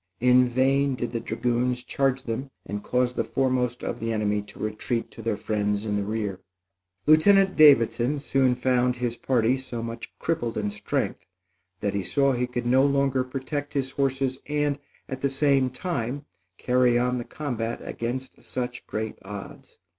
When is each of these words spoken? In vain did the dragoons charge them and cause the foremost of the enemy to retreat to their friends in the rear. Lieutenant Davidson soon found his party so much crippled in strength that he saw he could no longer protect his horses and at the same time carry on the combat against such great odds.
In 0.19 0.47
vain 0.47 0.95
did 0.95 1.11
the 1.11 1.19
dragoons 1.19 1.83
charge 1.83 2.23
them 2.23 2.49
and 2.65 2.81
cause 2.83 3.13
the 3.13 3.23
foremost 3.23 3.83
of 3.83 3.99
the 3.99 4.11
enemy 4.11 4.41
to 4.41 4.57
retreat 4.57 5.11
to 5.11 5.21
their 5.21 5.37
friends 5.37 5.85
in 5.85 5.95
the 5.95 6.03
rear. 6.03 6.39
Lieutenant 7.05 7.55
Davidson 7.55 8.17
soon 8.17 8.55
found 8.55 8.95
his 8.95 9.15
party 9.15 9.57
so 9.57 9.83
much 9.83 10.11
crippled 10.17 10.57
in 10.57 10.71
strength 10.71 11.27
that 11.81 11.93
he 11.93 12.01
saw 12.01 12.31
he 12.33 12.47
could 12.47 12.65
no 12.65 12.83
longer 12.83 13.23
protect 13.23 13.75
his 13.75 13.91
horses 13.91 14.39
and 14.47 14.79
at 15.07 15.21
the 15.21 15.29
same 15.29 15.69
time 15.69 16.25
carry 16.57 16.97
on 16.97 17.19
the 17.19 17.23
combat 17.23 17.79
against 17.83 18.43
such 18.43 18.87
great 18.87 19.19
odds. 19.21 19.77